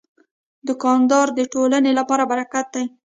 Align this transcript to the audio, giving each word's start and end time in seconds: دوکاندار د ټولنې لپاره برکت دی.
دوکاندار 0.67 1.27
د 1.37 1.39
ټولنې 1.53 1.91
لپاره 1.99 2.23
برکت 2.31 2.65
دی. 2.75 2.85